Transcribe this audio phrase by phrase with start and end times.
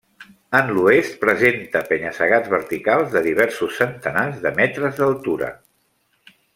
[0.59, 5.53] En l'oest presenta penya-segats verticals de diversos centenars de metres d'altura.